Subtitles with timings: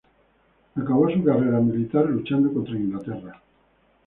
[0.75, 3.39] Acabó su carrera militar luchando contra Inglaterra.